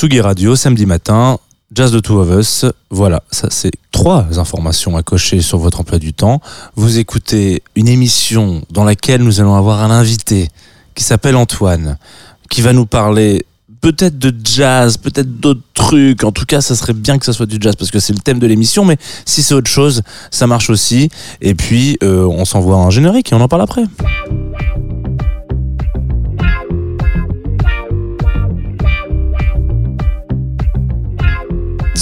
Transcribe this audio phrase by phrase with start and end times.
[0.00, 1.36] Tsugi Radio, samedi matin,
[1.74, 2.64] Jazz de Two of Us.
[2.88, 6.40] Voilà, ça c'est trois informations à cocher sur votre emploi du temps.
[6.74, 10.48] Vous écoutez une émission dans laquelle nous allons avoir un invité
[10.94, 11.98] qui s'appelle Antoine,
[12.48, 13.44] qui va nous parler
[13.82, 16.24] peut-être de jazz, peut-être d'autres trucs.
[16.24, 18.20] En tout cas, ça serait bien que ça soit du jazz parce que c'est le
[18.20, 18.86] thème de l'émission.
[18.86, 18.96] Mais
[19.26, 21.10] si c'est autre chose, ça marche aussi.
[21.42, 23.84] Et puis, euh, on s'envoie un générique et on en parle après.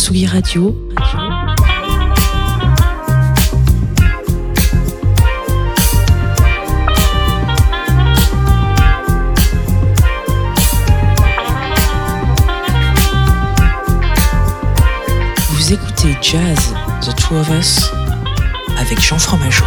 [0.09, 0.75] Tsugi Radio.
[15.51, 16.73] Vous écoutez Jazz,
[17.03, 17.91] The Two of Us,
[18.79, 19.65] avec Jean Fromageau.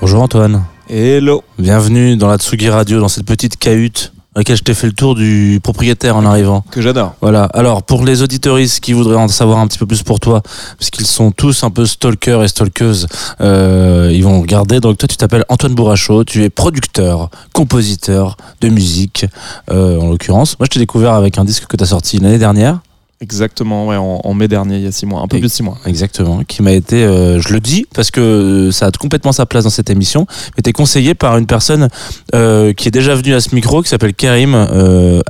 [0.00, 0.64] Bonjour Antoine.
[0.88, 1.44] Hello.
[1.58, 5.14] Bienvenue dans la Tsugi Radio, dans cette petite cahute laquelle je t'ai fait le tour
[5.14, 6.64] du propriétaire en arrivant.
[6.70, 7.14] Que j'adore.
[7.20, 7.44] Voilà.
[7.54, 10.42] Alors, pour les auditoristes qui voudraient en savoir un petit peu plus pour toi,
[10.78, 13.06] parce qu'ils sont tous un peu stalkers et stalkeuses,
[13.40, 14.80] euh, ils vont regarder.
[14.80, 19.26] Donc, toi, tu t'appelles Antoine Bourrachot, tu es producteur, compositeur de musique,
[19.70, 20.58] euh, en l'occurrence.
[20.58, 22.80] Moi, je t'ai découvert avec un disque que tu as sorti l'année dernière.
[23.24, 25.48] Exactement, ouais, en, en mai dernier, il y a six mois, un peu Et- plus
[25.48, 25.78] de six mois.
[25.86, 29.64] Exactement, qui m'a été, euh, je le dis parce que ça a complètement sa place
[29.64, 31.88] dans cette émission, mais t'es conseillé par une personne
[32.34, 35.22] euh, qui est déjà venue à ce micro, qui s'appelle Karim, euh,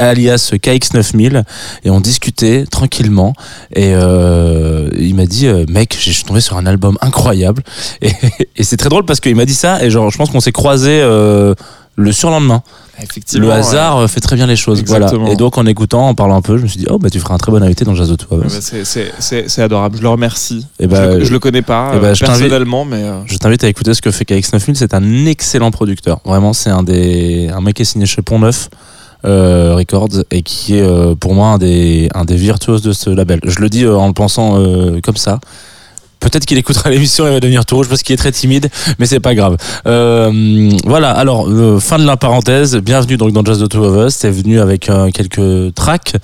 [0.00, 1.44] alias KX9000,
[1.84, 3.34] et on discutait tranquillement,
[3.74, 7.62] et euh, il m'a dit, euh, mec, je suis tombé sur un album incroyable,
[8.00, 8.12] et,
[8.56, 10.52] et c'est très drôle parce qu'il m'a dit ça, et genre, je pense qu'on s'est
[10.52, 11.54] croisés euh,
[11.96, 12.62] le surlendemain.
[13.02, 13.46] Effectivement.
[13.46, 15.20] Le hasard euh, fait très bien les choses, Exactement.
[15.20, 15.34] voilà.
[15.34, 17.18] Et donc en écoutant, en parlant un peu, je me suis dit, oh bah tu
[17.20, 18.36] feras un très bon invité dans Jazz ouais.
[18.36, 18.48] Ouais, bah,
[19.20, 20.66] c'est- adorable, je le remercie.
[20.80, 23.64] Et bah, je, je le connais pas eh bah, je personnellement, mais euh, Je t'invite
[23.64, 24.74] à écouter ce que fait KX9000.
[24.74, 26.20] C'est un excellent producteur.
[26.24, 28.68] Vraiment, c'est un des un mec qui est signé chez Pont Neuf
[29.24, 33.08] euh, Records et qui est euh, pour moi un des un des virtuoses de ce
[33.10, 33.40] label.
[33.44, 34.62] Je le dis euh, en le pensant
[35.02, 35.38] comme ça.
[36.22, 39.06] Peut-être qu'il écoutera l'émission et va devenir tout rouge parce qu'il est très timide, mais
[39.06, 39.56] c'est pas grave.
[39.86, 42.76] Euh, voilà, alors, euh, fin de la parenthèse.
[42.76, 44.18] Bienvenue donc dans Jazz de Two of Us.
[44.18, 46.14] T'es venu avec euh, quelques tracks,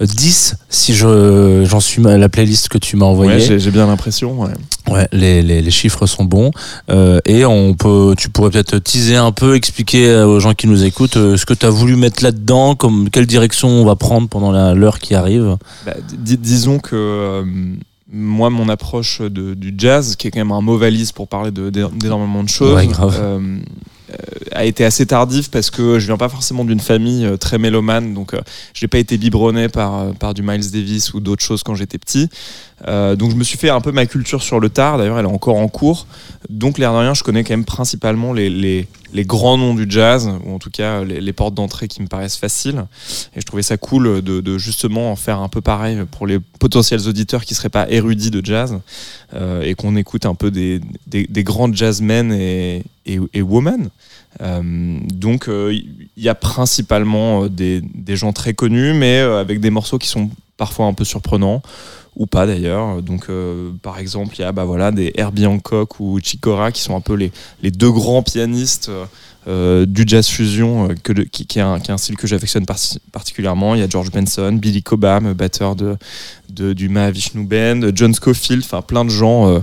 [0.00, 3.32] euh, 10 si je j'en suis à la playlist que tu m'as envoyée.
[3.34, 4.40] ouais, j'ai j'ai bien l'impression.
[4.40, 4.48] ouais.
[4.88, 6.50] Ouais, les, les, les chiffres sont bons
[6.90, 10.66] euh, et on peut, tu pourrais peut-être teaser un peu, expliquer euh, aux gens qui
[10.66, 13.96] nous écoutent euh, ce que tu as voulu mettre là-dedans, comme quelle direction on va
[13.96, 15.56] prendre pendant la- l'heure qui arrive.
[15.84, 17.44] Bah, dis- disons que euh,
[18.10, 21.50] moi, mon approche de- du jazz, qui est quand même un mot valise pour parler
[21.50, 23.16] d'énormément de choses, Ouais, grave.
[23.20, 23.58] euh,
[24.58, 28.12] a été assez tardif parce que je viens pas forcément d'une famille euh, très mélomane,
[28.12, 28.40] donc euh,
[28.74, 31.76] je n'ai pas été biberonné par, euh, par du Miles Davis ou d'autres choses quand
[31.76, 32.28] j'étais petit.
[32.86, 35.28] Donc je me suis fait un peu ma culture sur le tard, d'ailleurs elle est
[35.28, 36.06] encore en cours.
[36.48, 39.86] Donc l'air de rien, je connais quand même principalement les, les, les grands noms du
[39.88, 42.84] jazz, ou en tout cas les, portes d'entrée qui me paraissent faciles.
[43.34, 47.08] Et je trouvais ça cool de, justement en faire un peu pareil pour les potentiels
[47.08, 48.78] auditeurs qui seraient pas érudits de jazz
[49.34, 53.90] et qu'on écoute un peu des, des, des grands jazzmen et, et, et women.
[54.40, 55.72] Euh, donc euh,
[56.16, 59.98] il y a principalement euh, des, des gens très connus, mais euh, avec des morceaux
[59.98, 61.62] qui sont parfois un peu surprenants
[62.16, 63.02] ou pas d'ailleurs.
[63.02, 66.82] Donc euh, par exemple il y a bah, voilà, des Herbie Hancock ou Chicora qui
[66.82, 67.32] sont un peu les,
[67.62, 68.88] les deux grands pianistes.
[68.88, 69.04] euh,
[69.46, 70.94] euh, du jazz fusion, euh,
[71.32, 72.76] qui, est un, qui un style que j'affectionne par-
[73.12, 73.74] particulièrement.
[73.74, 75.96] Il y a George Benson, Billy Cobham, batteur de,
[76.50, 79.60] de, du Mahavishnu Band, John Scofield, enfin plein de gens, euh,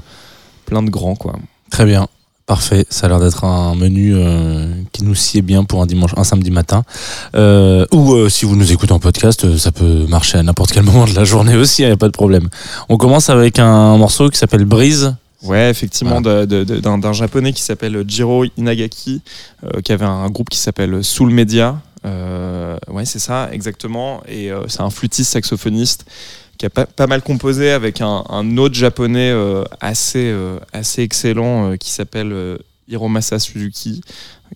[0.66, 1.36] plein de grands quoi.
[1.70, 2.08] Très bien.
[2.46, 6.12] Parfait, ça a l'air d'être un menu euh, qui nous sied bien pour un dimanche,
[6.16, 6.84] un samedi matin.
[7.36, 10.84] Euh, ou euh, si vous nous écoutez en podcast, ça peut marcher à n'importe quel
[10.84, 12.50] moment de la journée aussi, il n'y a pas de problème.
[12.88, 15.16] On commence avec un morceau qui s'appelle Brise.
[15.42, 19.22] Ouais, effectivement, d'un japonais qui s'appelle Jiro Inagaki,
[19.84, 21.80] qui avait un groupe qui s'appelle Soul Media.
[22.04, 24.22] Ouais, c'est ça, exactement.
[24.28, 26.06] Et c'est un flûtiste saxophoniste
[26.58, 31.02] qui a pas, pas mal composé avec un, un autre japonais euh, assez, euh, assez
[31.02, 32.58] excellent euh, qui s'appelle
[32.88, 34.02] Hiromasa Suzuki,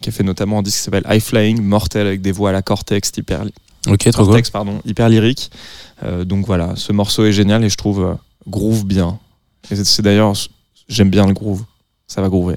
[0.01, 2.53] qui a fait notamment un disque qui s'appelle High Flying, mortel avec des voix à
[2.53, 3.43] la cortex hyper,
[3.87, 4.25] Ok, trop cool.
[4.27, 5.51] cortex, pardon, hyper lyrique.
[6.03, 8.13] Euh, donc voilà, ce morceau est génial et je trouve euh,
[8.47, 9.19] groove bien.
[9.71, 10.33] Et c'est d'ailleurs,
[10.87, 11.63] j'aime bien le groove.
[12.07, 12.55] Ça va groover.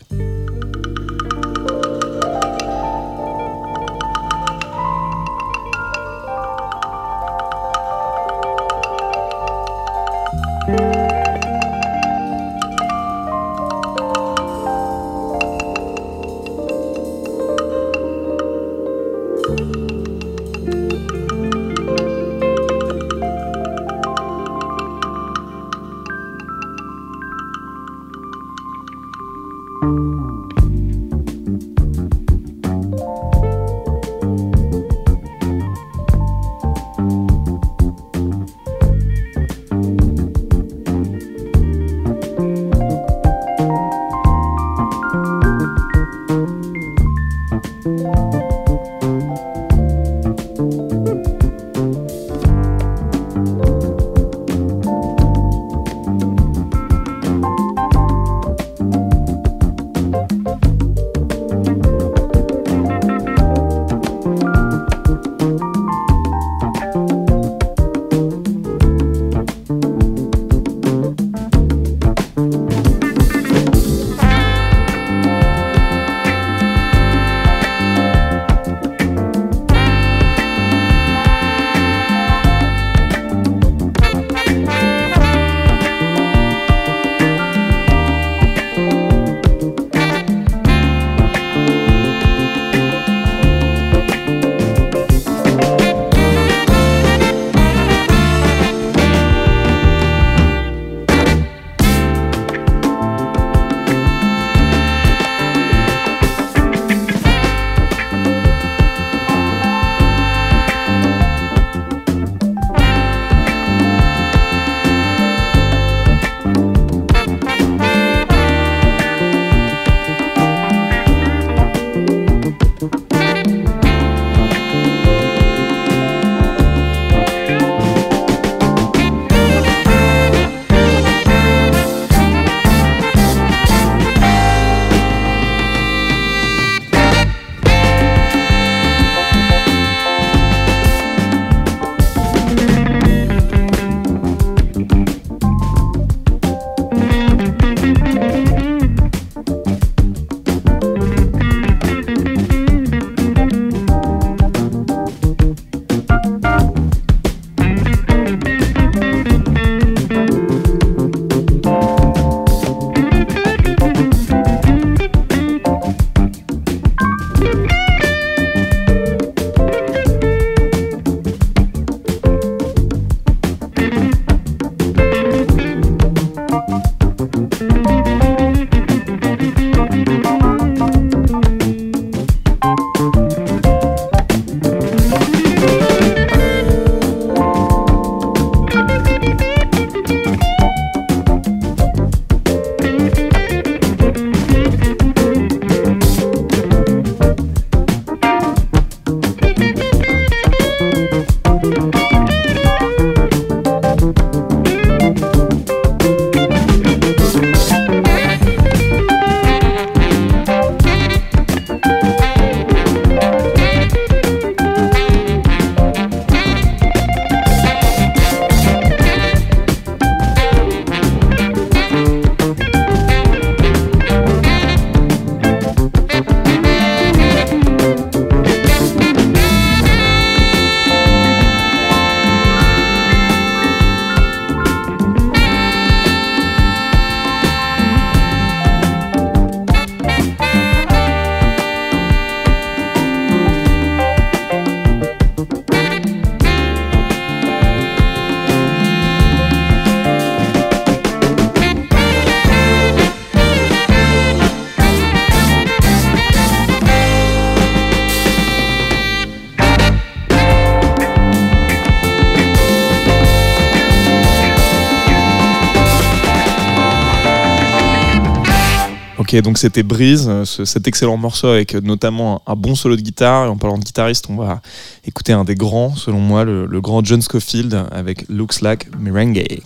[269.41, 273.01] Donc c'était Breeze, euh, ce- cet excellent morceau avec notamment un, un bon solo de
[273.01, 273.47] guitare.
[273.47, 274.61] Et en parlant de guitariste, on va
[275.07, 279.62] écouter un des grands, selon moi, le, le grand John Scofield avec Looks Like Merengue.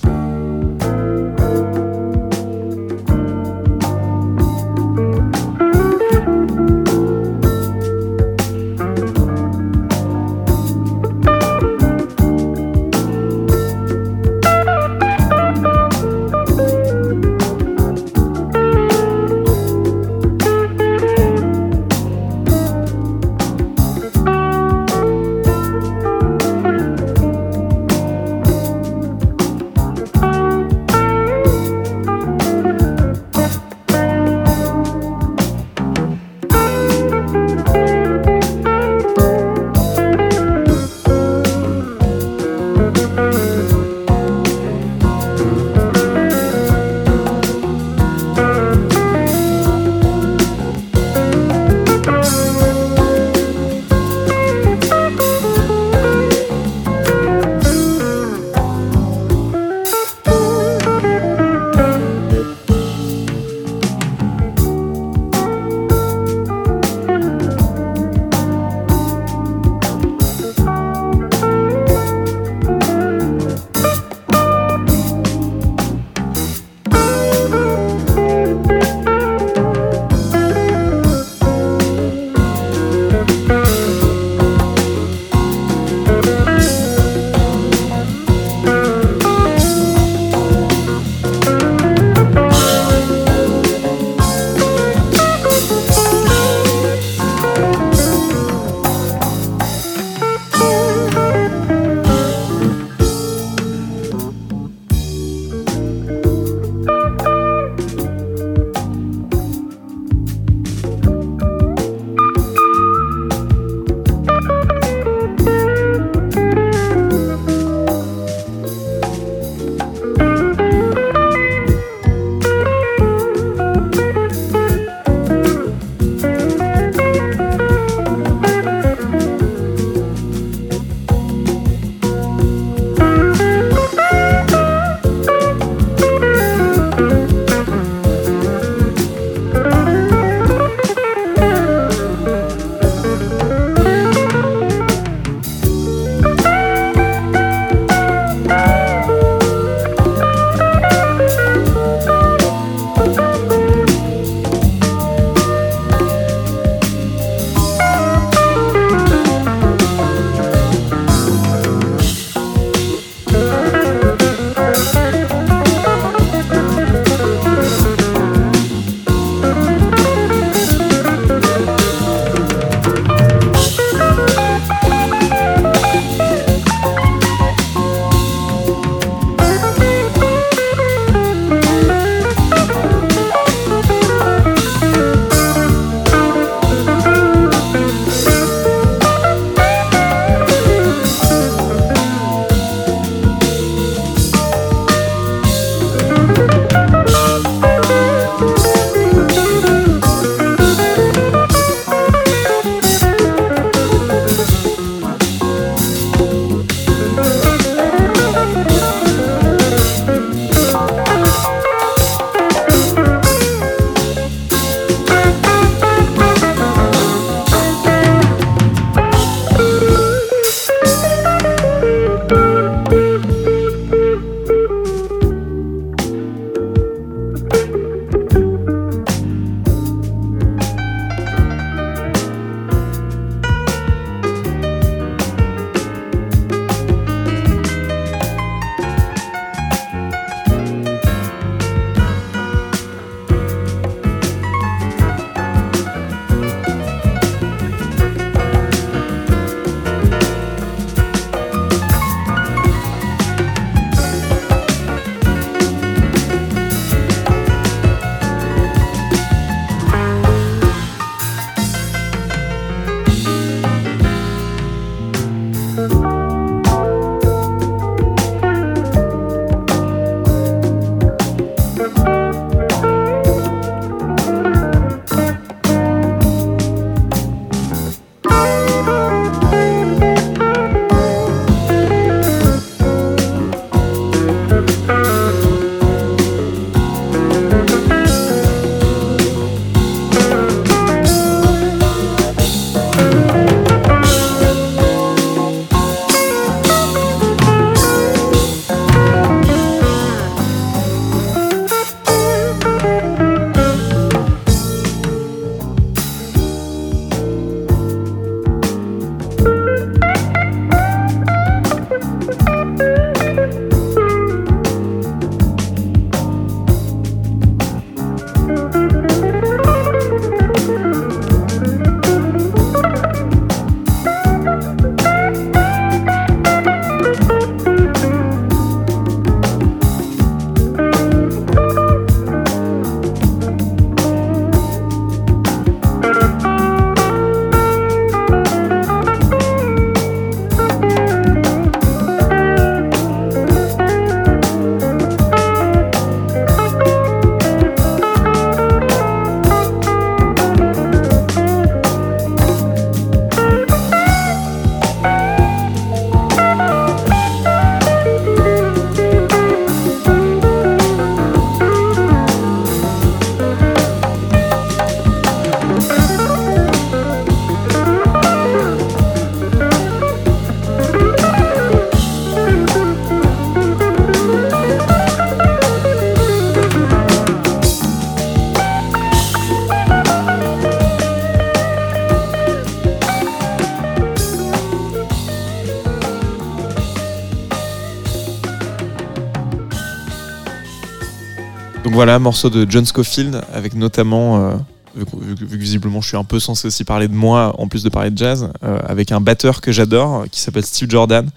[391.97, 394.57] Voilà, morceau de John Scofield avec notamment, euh,
[394.95, 397.89] vu, que- visiblement je suis un peu censé aussi parler de moi en plus de
[397.89, 401.29] parler de jazz, euh, avec un batteur que j'adore qui s'appelle Steve Jordan,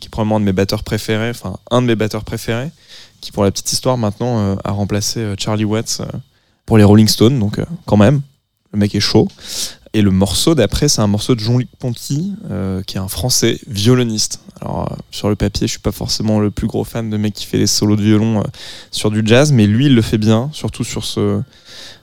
[0.00, 2.70] qui est probablement un de mes batteurs préférés, enfin un de mes batteurs préférés,
[3.20, 6.02] qui pour la petite histoire maintenant euh, a remplacé Charlie Watts
[6.66, 8.20] pour les Rolling Stones, donc quand même,
[8.72, 9.28] le mec est chaud.
[9.92, 13.58] Et le morceau d'après, c'est un morceau de Jean-Luc Ponty, euh, qui est un français
[13.66, 14.40] violoniste.
[14.60, 17.34] Alors, euh, sur le papier, je suis pas forcément le plus gros fan de mec
[17.34, 18.42] qui fait des solos de violon euh,
[18.92, 21.42] sur du jazz, mais lui, il le fait bien, surtout sur ce,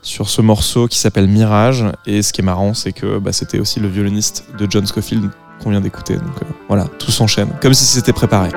[0.01, 1.85] sur ce morceau qui s'appelle Mirage.
[2.05, 5.29] Et ce qui est marrant, c'est que bah, c'était aussi le violoniste de John Scofield
[5.63, 6.15] qu'on vient d'écouter.
[6.15, 8.49] Donc voilà, tout s'enchaîne, comme si c'était préparé.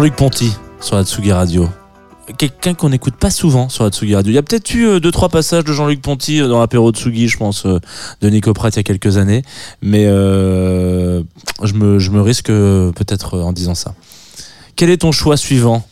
[0.00, 1.68] Jean-Luc Ponty sur la Tsugi Radio.
[2.38, 4.32] Quelqu'un qu'on n'écoute pas souvent sur la Tsugi Radio.
[4.32, 6.90] Il y a peut-être eu euh, deux trois passages de Jean-Luc Ponty euh, dans l'apéro
[6.90, 7.78] Tsugi, je pense, euh,
[8.22, 9.42] de Nico Pratt il y a quelques années,
[9.82, 13.94] mais je me je me risque peut-être en disant ça.
[14.74, 15.86] Quel est ton choix suivant?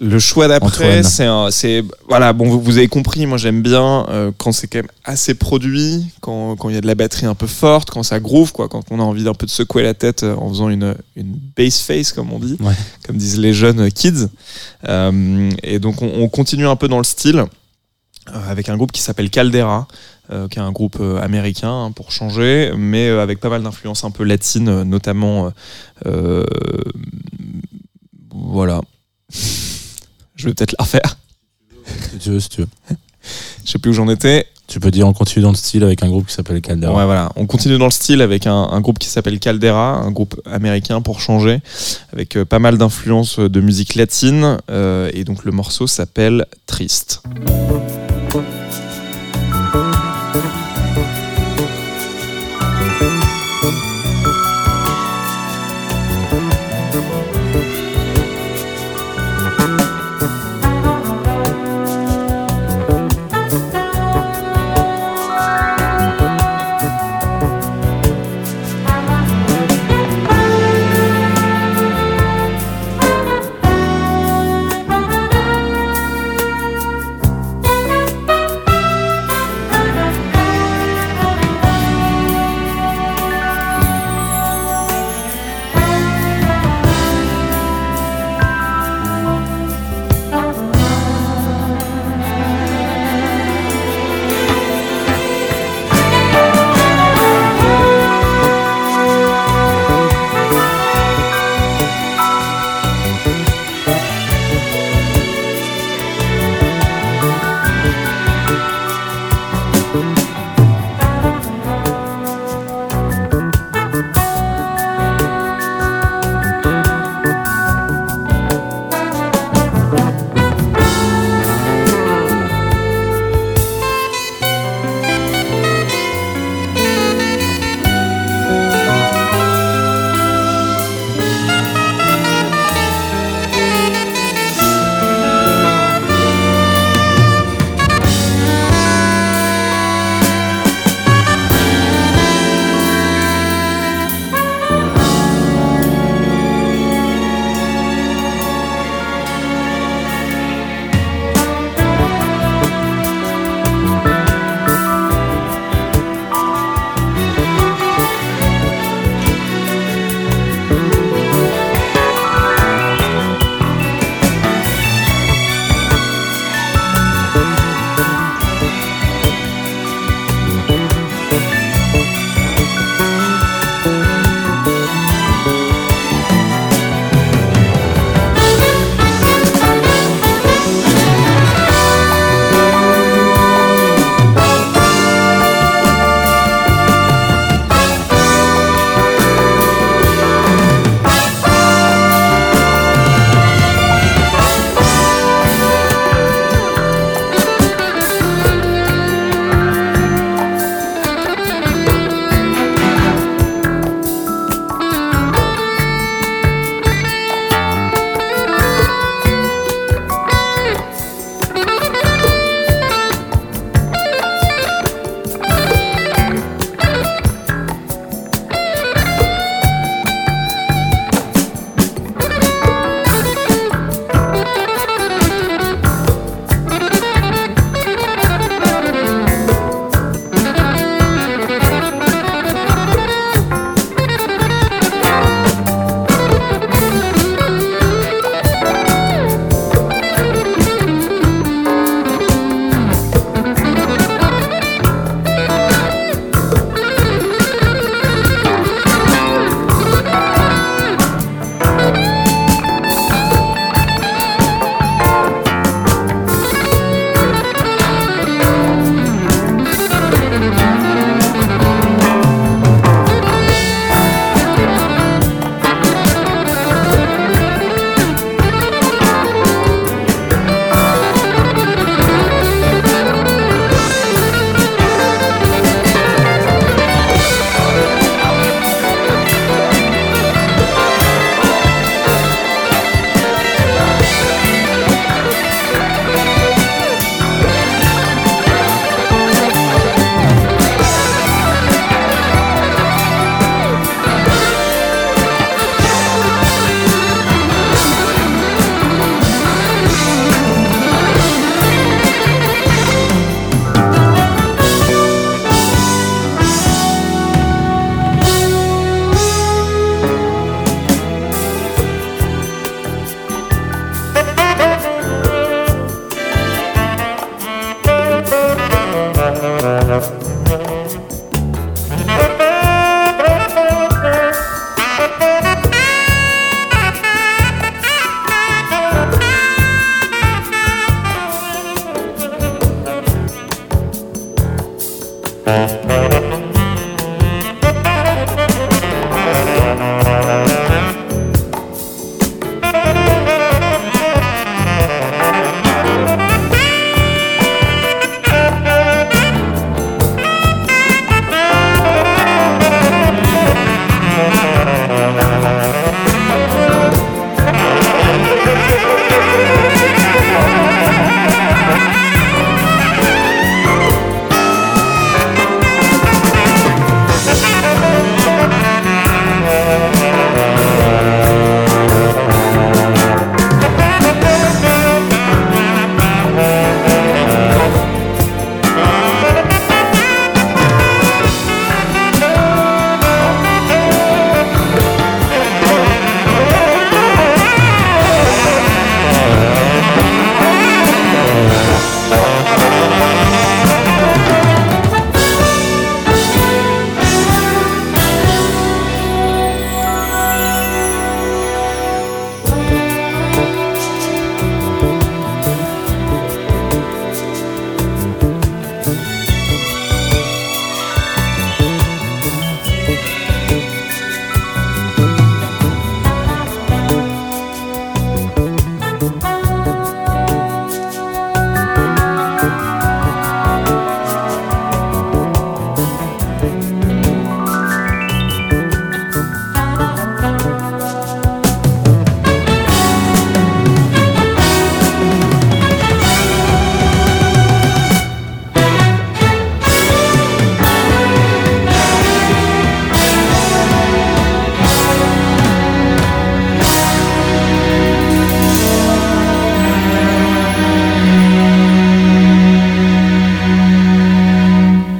[0.00, 1.02] Le choix d'après,
[1.50, 4.90] c'est voilà, bon, vous, vous avez compris, moi j'aime bien euh, quand c'est quand même
[5.04, 8.20] assez produit, quand quand il y a de la batterie un peu forte, quand ça
[8.20, 10.68] groove, quoi, quand on a envie d'un peu de secouer la tête euh, en faisant
[10.68, 12.74] une une bass face comme on dit, Ouais.
[13.06, 14.28] comme disent les jeunes kids.
[14.88, 18.92] Euh, et donc on, on continue un peu dans le style euh, avec un groupe
[18.92, 19.88] qui s'appelle Caldera.
[20.30, 23.62] euh, qui est un groupe euh, américain hein, pour changer, mais euh, avec pas mal
[23.62, 25.50] d'influences un peu latines, notamment
[28.30, 28.80] voilà.
[30.38, 31.18] Je vais peut-être la refaire.
[32.12, 32.68] Si tu veux, si tu veux.
[33.64, 34.46] Je sais plus où j'en étais.
[34.68, 36.94] Tu peux dire on continue dans le style avec un groupe qui s'appelle Caldera.
[36.94, 37.30] Ouais, voilà.
[37.36, 41.00] On continue dans le style avec un, un groupe qui s'appelle Caldera, un groupe américain
[41.00, 41.60] pour changer,
[42.12, 44.58] avec euh, pas mal d'influences de musique latine.
[44.70, 47.22] euh, et donc le morceau s'appelle Triste.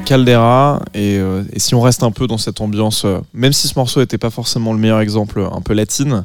[0.09, 0.81] Caldera.
[0.94, 3.75] Et, euh, et si on reste un peu dans cette ambiance, euh, même si ce
[3.77, 6.25] morceau n'était pas forcément le meilleur exemple, un peu latine,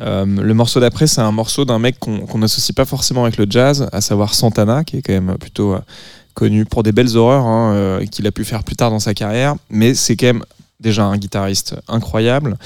[0.00, 3.46] euh, le morceau d'après, c'est un morceau d'un mec qu'on n'associe pas forcément avec le
[3.50, 5.80] jazz, à savoir Santana, qui est quand même plutôt euh,
[6.34, 9.14] connu pour des belles horreurs hein, euh, qu'il a pu faire plus tard dans sa
[9.14, 9.56] carrière.
[9.68, 10.44] Mais c'est quand même
[10.84, 12.56] déjà un guitariste incroyable,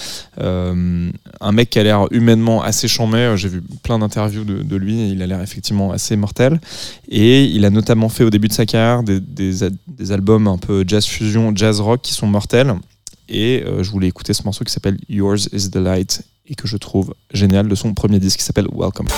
[0.40, 3.32] euh, un mec qui a l'air humainement assez chambé.
[3.36, 6.60] J'ai vu plein d'interviews de, lui il a l'air effectivement assez mortel.
[7.08, 11.06] Et il a notamment fait au début de sa carrière des albums un peu jazz
[11.06, 12.74] fusion, jazz rock qui sont mortels.
[13.28, 16.66] Et euh, je voulais écouter ce morceau qui s'appelle Yours is the Light et que
[16.66, 19.08] je trouve génial de son premier disque qui s'appelle Welcome.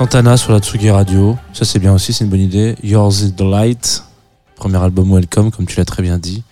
[0.00, 2.74] Santana sur la Tsugi Radio, ça c'est bien aussi, c'est une bonne idée.
[2.82, 4.02] Yours is the Light,
[4.56, 6.42] premier album Welcome, comme tu l'as très bien dit.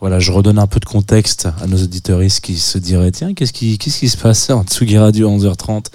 [0.00, 3.52] Voilà, je redonne un peu de contexte à nos auditeuristes qui se diraient tiens, qu'est-ce
[3.52, 5.88] qui, qui se passe en Tsugi Radio à 11h30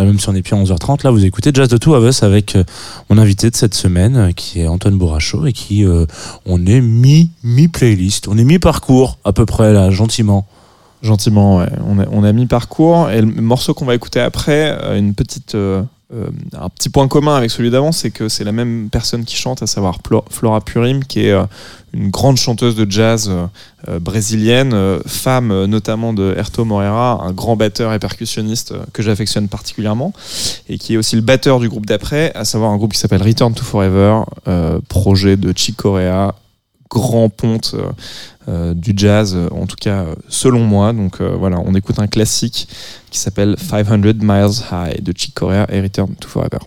[0.00, 2.04] euh, Même si on n'est plus à 11h30, là vous écoutez Jazz de Two of
[2.04, 2.64] Us avec euh,
[3.10, 5.86] mon invité de cette semaine euh, qui est Antoine Bourrachaud et qui,
[6.46, 10.48] on est mi, mi-playlist, on est mi-parcours à peu près là, gentiment.
[11.00, 11.70] Gentiment, ouais.
[11.86, 13.08] On a, on a mis parcours.
[13.08, 15.56] Et le morceau qu'on va écouter après, une petite,
[16.12, 19.62] un petit point commun avec celui d'avant, c'est que c'est la même personne qui chante,
[19.62, 19.98] à savoir
[20.28, 21.44] Flora Purim, qui est euh,
[21.92, 23.46] une grande chanteuse de jazz euh,
[23.88, 28.82] euh, brésilienne, euh, femme euh, notamment de Herto Moreira, un grand batteur et percussionniste euh,
[28.92, 30.12] que j'affectionne particulièrement,
[30.68, 33.22] et qui est aussi le batteur du groupe d'après, à savoir un groupe qui s'appelle
[33.22, 36.34] Return to Forever, euh, projet de Chick Corea,
[36.90, 37.92] grand ponte euh,
[38.48, 40.92] euh, du jazz, euh, en tout cas selon moi.
[40.92, 42.68] Donc voilà, on écoute un classique
[43.10, 46.58] qui s'appelle 500 Miles High de Chick Corea et Return to Forever.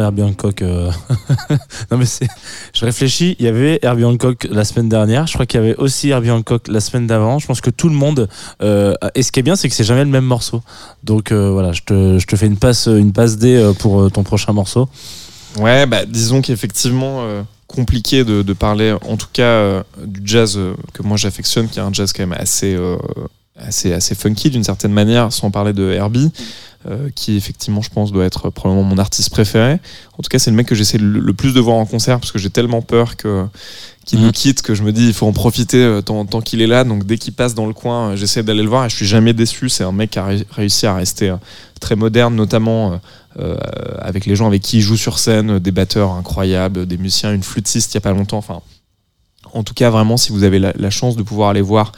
[0.00, 0.62] Herbie Hancock.
[0.62, 0.90] euh.
[1.90, 2.28] non mais c'est,
[2.74, 3.36] je réfléchis.
[3.38, 5.26] Il y avait Herbie Hancock la semaine dernière.
[5.26, 7.38] Je crois qu'il y avait aussi Herbie Hancock la semaine d'avant.
[7.38, 8.28] Je pense que tout le monde.
[8.62, 10.62] euh, et ce qui est bien, c'est que c'est jamais le même morceau.
[11.02, 14.22] Donc euh, voilà, je te, je te fais une passe, une passe D pour ton
[14.22, 14.88] prochain morceau.
[15.58, 17.24] Ouais, bah, disons qu'effectivement,
[17.66, 20.58] compliqué de, parler, en tout cas, du jazz
[20.92, 22.76] que moi j'affectionne, qui est un jazz quand même assez,
[23.58, 26.30] assez, assez funky d'une certaine manière, sans parler de Herbie,
[26.88, 29.74] euh, qui effectivement, je pense, doit être probablement mon artiste préféré.
[30.18, 32.20] En tout cas, c'est le mec que j'essaie le, le plus de voir en concert,
[32.20, 33.44] parce que j'ai tellement peur que
[34.04, 34.26] qu'il Mhm.
[34.26, 36.68] nous quitte que je me dis il faut en profiter euh, tant, tant qu'il est
[36.68, 38.94] là donc dès qu'il passe dans le coin euh, j'essaie d'aller le voir et je
[38.94, 41.34] suis jamais déçu c'est un mec qui a ré- réussi à rester
[41.80, 43.00] très moderne notamment
[43.40, 43.56] euh,
[43.98, 47.42] avec les gens avec qui il joue sur scène, des batteurs incroyables, des musiciens, une
[47.42, 48.38] flûtiste il y a pas longtemps.
[48.38, 48.60] Enfin,
[49.52, 51.90] en tout cas, vraiment, si vous avez la, la chance de pouvoir aller voir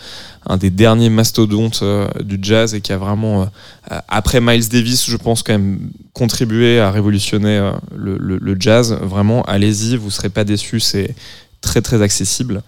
[0.49, 5.09] un des derniers mastodontes euh, du jazz et qui a vraiment, euh, après Miles Davis,
[5.09, 5.79] je pense quand même
[6.15, 11.15] contribué à révolutionner euh, le, jazz, vraiment, allez-y, vous serez pas déçus, c'est
[11.61, 12.63] très très accessible.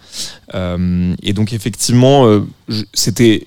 [0.55, 2.47] Euh, et donc effectivement, euh,
[2.93, 3.47] c'était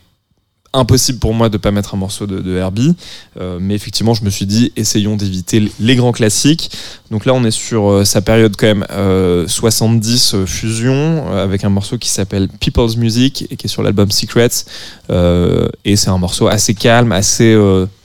[0.74, 2.96] impossible pour moi de pas mettre un morceau de, Herbie,
[3.40, 6.72] Euh, mais effectivement, je me suis dit, essayons d'éviter les grands classiques.
[7.12, 11.64] Donc là, on est sur euh, sa période quand même euh, 70 euh, fusion, avec
[11.64, 14.66] un morceau qui s'appelle People's Music et qui est sur l'album Secrets.
[15.10, 17.56] Et c'est un morceau assez calme, assez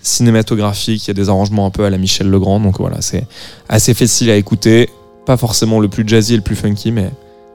[0.02, 1.04] cinématographique.
[1.06, 3.26] Il y a des arrangements un peu à la Michel Legrand, donc voilà, c'est
[3.68, 4.90] assez facile à écouter.
[5.26, 7.10] Pas forcément le plus jazzy et le plus funky, mais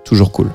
[0.06, 0.50] toujours cool.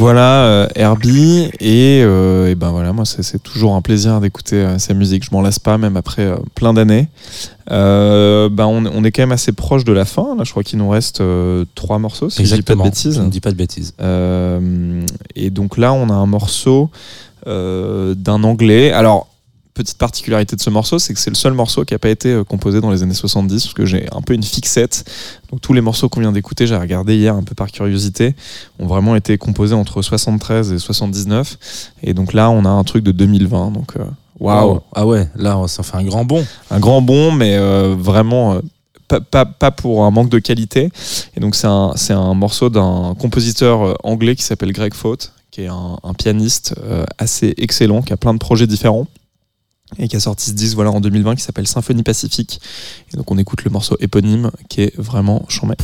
[0.00, 4.78] Voilà, euh, Herbie, et, euh, et ben voilà, moi c'est toujours un plaisir d'écouter euh,
[4.78, 5.24] sa musique.
[5.24, 7.08] Je m'en lasse pas, même après euh, plein d'années.
[7.70, 10.34] Euh, ben on, on est quand même assez proche de la fin.
[10.36, 13.16] Là, je crois qu'il nous reste euh, trois morceaux, si je dis pas de bêtises.
[13.16, 13.92] Je ne dis pas de bêtises.
[14.00, 15.04] Euh,
[15.36, 16.88] et donc là, on a un morceau
[17.46, 18.92] euh, d'un anglais.
[18.92, 19.28] Alors,
[19.82, 22.32] petite particularité de ce morceau, c'est que c'est le seul morceau qui n'a pas été
[22.32, 25.04] euh, composé dans les années 70, parce que j'ai un peu une fixette.
[25.50, 28.34] Donc tous les morceaux qu'on vient d'écouter, j'ai regardé hier un peu par curiosité,
[28.78, 31.56] ont vraiment été composés entre 73 et 79.
[32.02, 33.72] Et donc là, on a un truc de 2020.
[33.72, 34.04] Donc euh,
[34.38, 36.44] waouh, Ah ouais, là, ça fait un grand bond.
[36.70, 38.60] un grand bond, mais euh, vraiment euh,
[39.06, 40.90] pas, pas, pas pour un manque de qualité.
[41.36, 45.98] Et donc c'est un, morceau d'un compositeur anglais qui s'appelle Greg Faute, qui est un,
[46.02, 49.06] un pianiste euh, assez excellent, qui a plein de projets différents.
[49.98, 52.60] Et qui a sorti ce disque voilà, en 2020 qui s'appelle Symphonie Pacifique.
[53.12, 55.74] Et donc on écoute le morceau éponyme qui est vraiment chambé.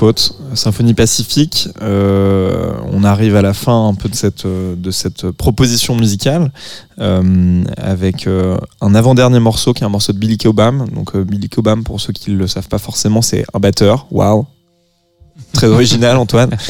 [0.00, 1.68] Faute, Symphonie Pacifique.
[1.82, 6.52] Euh, on arrive à la fin un peu de cette, euh, de cette proposition musicale
[7.00, 10.88] euh, avec euh, un avant-dernier morceau qui est un morceau de Billy Cobham.
[10.94, 14.06] Donc Billy Cobham, pour ceux qui ne le savent pas forcément, c'est un batteur.
[14.10, 14.46] Waouh
[15.52, 16.56] Très original, Antoine.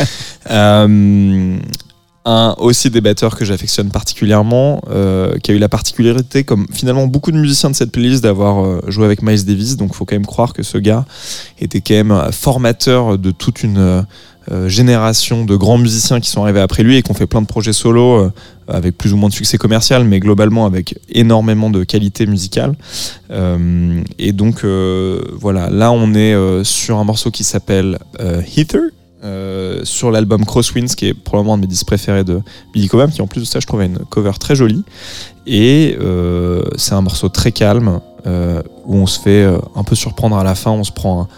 [2.26, 7.32] Un aussi des que j'affectionne particulièrement, euh, qui a eu la particularité, comme finalement beaucoup
[7.32, 9.78] de musiciens de cette playlist, d'avoir euh, joué avec Miles Davis.
[9.78, 11.06] Donc, faut quand même croire que ce gars
[11.58, 14.04] était quand même formateur de toute une
[14.50, 17.40] euh, génération de grands musiciens qui sont arrivés après lui et qui ont fait plein
[17.40, 18.30] de projets solo
[18.68, 22.74] avec plus ou moins de succès commercial, mais globalement avec énormément de qualité musicale.
[24.18, 27.98] Et donc, voilà, là, on est sur un morceau qui s'appelle
[28.56, 28.90] Heather.
[29.22, 32.40] Euh, sur l'album Crosswinds qui est probablement un de mes disques préférés de
[32.72, 34.82] Billy Cobham qui en plus de ça je trouvais une cover très jolie.
[35.46, 39.44] Et euh, c'est un morceau très calme euh, où on se fait
[39.74, 40.70] un peu surprendre à la fin.
[40.70, 41.28] On se prend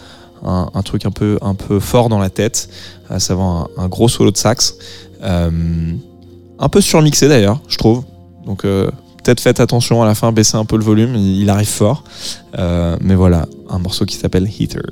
[0.44, 1.38] un, truc un peu,
[1.80, 2.68] fort dans la tête
[3.10, 4.76] à savoir un, gros solo de sax.
[5.20, 8.04] Un peu surmixé d'ailleurs je trouve.
[8.46, 12.04] Donc peut-être faites attention à la fin baissez un peu le volume il, arrive fort.
[12.56, 14.82] Mais voilà un morceau qui s'appelle Heater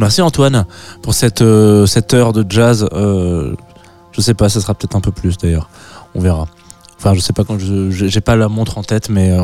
[0.00, 0.64] Merci Antoine
[1.02, 2.88] pour cette, euh, cette heure de jazz.
[2.94, 3.54] Euh,
[4.12, 5.68] je sais pas, ça sera peut-être un peu plus d'ailleurs.
[6.14, 6.46] On verra.
[7.02, 9.40] Enfin, je sais pas quand je j'ai pas la montre en tête, mais euh,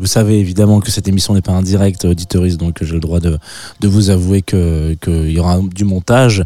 [0.00, 3.20] vous savez évidemment que cette émission n'est pas un direct auditoriste, donc j'ai le droit
[3.20, 3.38] de,
[3.78, 6.42] de vous avouer que qu'il y aura du montage.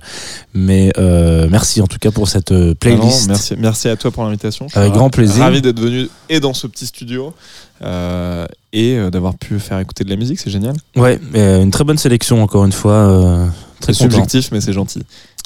[0.53, 3.29] Mais euh, merci en tout cas pour cette euh, Ah non, playlist.
[3.29, 4.67] merci, merci à toi pour l'invitation.
[4.75, 5.43] Avec ra- grand plaisir.
[5.43, 7.33] Ravi d'être venu et dans ce petit studio
[7.83, 8.45] euh,
[8.75, 10.75] et euh, d'avoir pu faire écouter de la musique, c'est génial.
[10.97, 12.93] Ouais, mais une très bonne sélection encore une fois.
[12.93, 13.47] euh,
[13.81, 15.03] très subjectif, mais c'est gentil.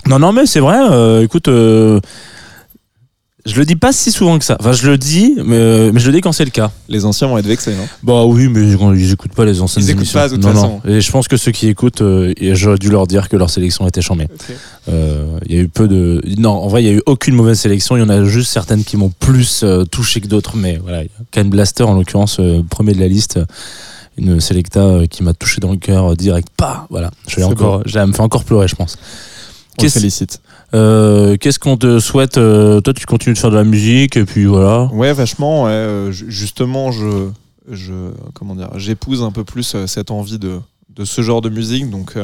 [0.09, 0.79] Non, non, mais c'est vrai.
[0.91, 2.01] euh, écoute, euh,
[3.47, 4.57] je le dis pas si souvent que ça.
[4.61, 6.71] Enfin, je le dis, mais, euh, mais je le dis quand c'est le cas.
[6.89, 7.87] Les anciens vont être vexés, non?
[8.03, 10.19] Bah oui, mais ils, ils écoutent pas les anciennes Ils écoutent émissions.
[10.21, 10.81] pas, de toute non, façon.
[10.85, 10.91] non.
[10.93, 13.87] Et je pense que ceux qui écoutent, euh, j'aurais dû leur dire que leur sélection
[13.89, 14.27] était chambée.
[14.89, 16.23] Euh, Il y a eu peu de.
[16.39, 17.97] Non, en vrai, il y a eu aucune mauvaise sélection.
[17.97, 20.57] Il y en a juste certaines qui m'ont plus euh, touché que d'autres.
[20.57, 23.39] Mais voilà, Ken Blaster, en l'occurrence, euh, premier de la liste.
[24.19, 26.49] Une Selecta euh, qui m'a touché dans le cœur euh, direct.
[26.57, 27.11] Pas, voilà.
[27.29, 28.97] Je l'ai encore, je- me fait encore pleurer, je pense.
[29.79, 30.41] On félicite.
[30.75, 34.25] Euh, Qu'est-ce qu'on te souhaite euh, Toi, tu continues de faire de la musique et
[34.25, 34.85] puis voilà.
[34.93, 35.65] Ouais, vachement.
[35.69, 37.29] euh, ju- justement, je,
[37.71, 37.93] je,
[38.35, 40.59] comment dire, j'épouse un peu plus cette envie de,
[40.95, 41.89] de ce genre de musique.
[41.91, 42.15] Donc,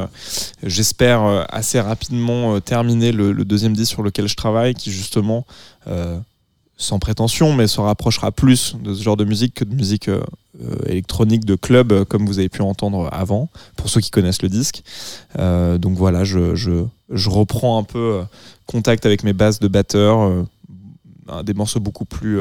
[0.63, 5.47] j'espère assez rapidement terminer le, deuxième disque sur lequel je travaille, qui justement,
[6.77, 10.23] sans prétention, mais se rapprochera plus de ce genre de musique que de musique euh,
[10.63, 14.43] euh, électronique de club, euh, comme vous avez pu entendre avant, pour ceux qui connaissent
[14.43, 14.83] le disque.
[15.37, 18.23] Donc voilà, je, je, reprends un peu
[18.67, 20.45] contact avec mes bases de batteur.
[21.45, 22.41] des morceaux beaucoup plus,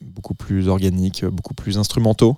[0.00, 2.36] beaucoup plus organiques, beaucoup plus instrumentaux.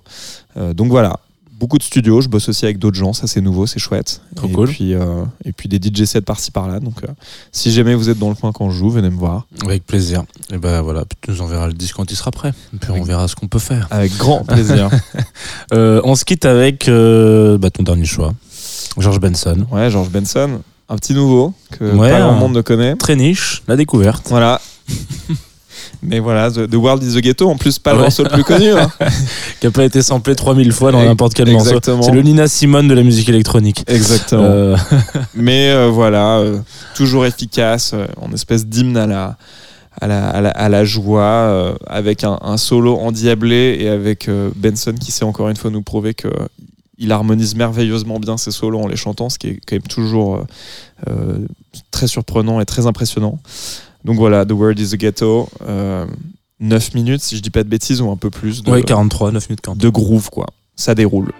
[0.55, 1.19] Donc voilà,
[1.61, 2.21] beaucoup de studios.
[2.21, 4.21] Je bosse aussi avec d'autres gens, ça c'est nouveau, c'est chouette.
[4.35, 4.67] Trop et cool.
[4.69, 6.79] Puis, euh, et puis des DJ sets par-ci par-là.
[6.79, 7.07] Donc euh,
[7.51, 9.45] si jamais vous êtes dans le coin quand je joue, venez me voir.
[9.63, 10.23] Avec plaisir.
[10.51, 12.51] Et ben voilà, puis tu nous enverras le disque quand il sera prêt.
[12.73, 13.87] Et puis on verra ce qu'on peut faire.
[13.91, 14.89] Avec grand plaisir.
[15.73, 18.33] Euh, on se quitte avec bah, ton dernier choix,
[18.97, 19.65] George Benson.
[19.71, 22.95] ouais, George Benson, un petit nouveau que Ouais, pas grand monde ne connaît.
[22.95, 24.27] Très niche, la découverte.
[24.29, 24.59] Voilà.
[26.03, 28.43] Mais voilà, The, The World is the Ghetto, en plus pas le morceau le plus
[28.43, 28.71] connu.
[28.71, 28.89] hein.
[29.59, 31.67] Qui a pas été samplé 3000 fois dans n'importe quel morceau.
[31.69, 32.01] exactement.
[32.01, 33.83] C'est le Nina Simone de la musique électronique.
[33.87, 34.43] Exactement.
[34.43, 34.77] Euh,
[35.35, 36.59] Mais euh, voilà, euh,
[36.95, 39.37] toujours efficace, en espèce d'hymne à la,
[39.99, 44.93] à la, à la, à la joie, avec un, un solo endiablé et avec Benson
[44.99, 46.29] qui sait encore une fois nous prouver que
[47.03, 50.45] il harmonise merveilleusement bien ses solos en les chantant, ce qui est quand même toujours
[51.09, 51.37] euh,
[51.89, 53.39] très surprenant et très impressionnant.
[54.05, 55.49] Donc voilà, The Word is a Ghetto.
[55.67, 56.05] euh,
[56.59, 59.31] 9 minutes, si je dis pas de bêtises, ou un peu plus de, ouais, 43,
[59.31, 59.77] 9 minutes 40.
[59.79, 60.45] de groove, quoi.
[60.75, 61.31] Ça déroule.